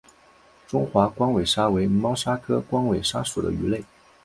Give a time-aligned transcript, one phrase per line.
[0.67, 3.83] 中华光尾鲨为猫鲨科光尾鲨属的鱼类。